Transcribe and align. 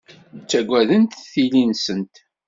Ttaggadent 0.39 1.21
tili-nsent. 1.31 2.15